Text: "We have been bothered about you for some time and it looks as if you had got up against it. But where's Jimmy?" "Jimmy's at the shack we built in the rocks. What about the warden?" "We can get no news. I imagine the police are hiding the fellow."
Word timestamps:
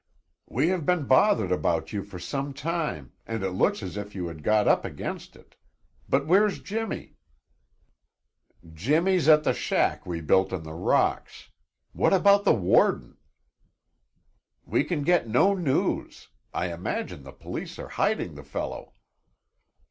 "We 0.49 0.69
have 0.69 0.83
been 0.83 1.05
bothered 1.05 1.51
about 1.51 1.93
you 1.93 2.01
for 2.01 2.17
some 2.17 2.53
time 2.55 3.11
and 3.27 3.43
it 3.43 3.51
looks 3.51 3.83
as 3.83 3.97
if 3.97 4.15
you 4.15 4.29
had 4.29 4.41
got 4.41 4.67
up 4.67 4.83
against 4.83 5.35
it. 5.35 5.55
But 6.09 6.25
where's 6.25 6.59
Jimmy?" 6.59 7.17
"Jimmy's 8.73 9.27
at 9.29 9.43
the 9.43 9.53
shack 9.53 10.03
we 10.07 10.19
built 10.19 10.51
in 10.53 10.63
the 10.63 10.73
rocks. 10.73 11.51
What 11.91 12.13
about 12.13 12.45
the 12.45 12.53
warden?" 12.55 13.17
"We 14.65 14.83
can 14.83 15.03
get 15.03 15.27
no 15.27 15.53
news. 15.53 16.29
I 16.51 16.73
imagine 16.73 17.21
the 17.21 17.31
police 17.31 17.77
are 17.77 17.89
hiding 17.89 18.33
the 18.33 18.43
fellow." 18.43 18.93